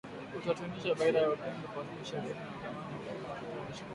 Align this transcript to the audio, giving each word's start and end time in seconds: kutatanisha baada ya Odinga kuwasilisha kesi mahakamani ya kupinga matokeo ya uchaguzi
kutatanisha 0.31 0.95
baada 0.95 1.19
ya 1.19 1.29
Odinga 1.29 1.67
kuwasilisha 1.73 2.21
kesi 2.21 2.35
mahakamani 2.35 2.67
ya 3.07 3.13
kupinga 3.13 3.29
matokeo 3.29 3.57
ya 3.57 3.63
uchaguzi 3.69 3.83